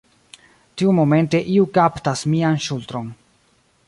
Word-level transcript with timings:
Tiumomente 0.81 1.41
iu 1.57 1.67
kaptas 1.77 2.23
mian 2.33 2.59
ŝultron. 2.69 3.13